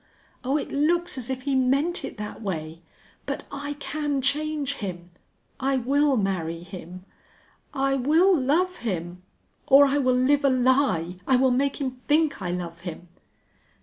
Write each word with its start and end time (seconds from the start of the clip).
Oh, 0.43 0.57
it 0.57 0.71
looks 0.71 1.15
as 1.19 1.29
if 1.29 1.43
he 1.43 1.53
meant 1.53 2.03
it 2.03 2.17
that 2.17 2.41
way!... 2.41 2.81
But 3.27 3.43
I 3.51 3.73
can 3.73 4.19
change 4.19 4.77
him. 4.77 5.11
I 5.59 5.77
will 5.77 6.17
marry 6.17 6.63
him. 6.63 7.05
I 7.71 7.93
will 7.93 8.35
love 8.35 8.77
him 8.77 9.21
or 9.67 9.85
I 9.85 9.99
will 9.99 10.15
live 10.17 10.43
a 10.43 10.49
lie! 10.49 11.17
I 11.27 11.35
will 11.35 11.51
make 11.51 11.79
him 11.79 11.91
think 11.91 12.41
I 12.41 12.49
love 12.49 12.79
him!" 12.79 13.09